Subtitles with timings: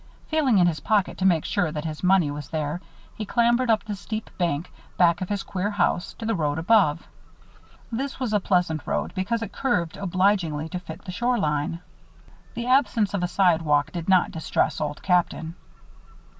[0.29, 2.81] Feeling in his pocket to make sure that his money was there,
[3.15, 7.07] he clambered up the steep bank, back of his queer house, to the road above.
[7.91, 11.81] This was a pleasant road, because it curved obligingly to fit the shore line.
[12.55, 15.53] The absence of a sidewalk did not distress Old Captain.